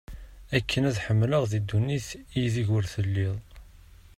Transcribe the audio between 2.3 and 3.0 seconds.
ideg ur